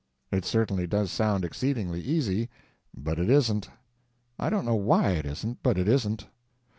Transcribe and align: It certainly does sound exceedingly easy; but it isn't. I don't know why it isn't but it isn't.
It 0.31 0.45
certainly 0.45 0.87
does 0.87 1.11
sound 1.11 1.45
exceedingly 1.45 2.01
easy; 2.01 2.49
but 2.91 3.19
it 3.19 3.29
isn't. 3.29 3.69
I 4.39 4.49
don't 4.49 4.65
know 4.65 4.73
why 4.73 5.11
it 5.11 5.27
isn't 5.27 5.61
but 5.61 5.77
it 5.77 5.87
isn't. 5.87 6.25